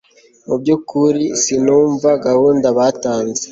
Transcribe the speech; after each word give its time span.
mu 0.47 0.55
byukuri 0.61 1.23
sinumva 1.41 2.09
gahunda 2.25 2.67
batanze 2.77 3.43